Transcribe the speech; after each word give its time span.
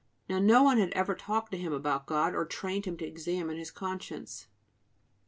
Now, 0.27 0.39
no 0.39 0.63
one 0.63 0.79
had 0.79 0.89
ever 0.93 1.13
talked 1.13 1.51
to 1.51 1.59
him 1.59 1.71
about 1.73 2.07
God, 2.07 2.33
or 2.33 2.43
trained 2.43 2.85
him 2.85 2.97
to 2.97 3.05
examine 3.05 3.57
his 3.57 3.69
conscience. 3.69 4.47